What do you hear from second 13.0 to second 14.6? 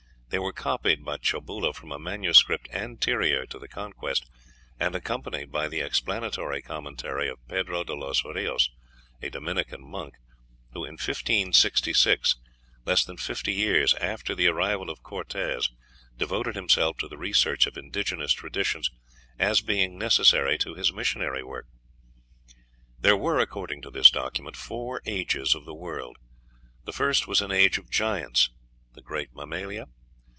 than fifty years after the